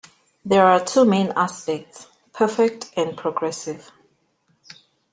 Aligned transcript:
There 0.43 0.65
are 0.65 0.83
two 0.83 1.05
main 1.05 1.31
aspects: 1.35 2.07
perfect 2.33 2.89
and 2.97 3.15
progressive. 3.15 3.91